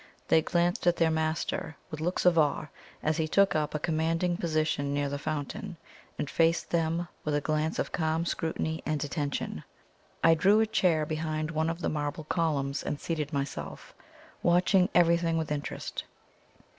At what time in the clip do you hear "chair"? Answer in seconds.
10.65-11.05